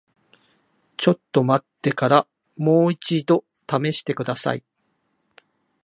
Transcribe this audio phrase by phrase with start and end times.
[0.97, 4.63] ちょっと待ってからもう一度試してください。